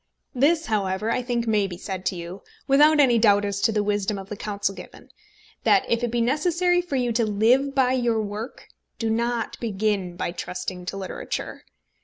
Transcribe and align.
This, 0.33 0.65
however, 0.65 1.11
I 1.11 1.21
think 1.21 1.45
may 1.45 1.67
be 1.67 1.77
said 1.77 2.07
to 2.07 2.15
you, 2.15 2.41
without 2.67 2.99
any 2.99 3.19
doubt 3.19 3.45
as 3.45 3.61
to 3.61 3.71
the 3.71 3.83
wisdom 3.83 4.17
of 4.17 4.29
the 4.29 4.35
counsel 4.35 4.73
given, 4.73 5.09
that 5.63 5.85
if 5.87 6.03
it 6.03 6.09
be 6.09 6.21
necessary 6.21 6.81
for 6.81 6.95
you 6.95 7.11
to 7.11 7.23
live 7.23 7.75
by 7.75 7.93
your 7.93 8.19
work, 8.19 8.67
do 8.97 9.11
not 9.11 9.59
begin 9.59 10.15
by 10.15 10.31
trusting 10.31 10.87
to 10.87 10.97
literature. 10.97 11.65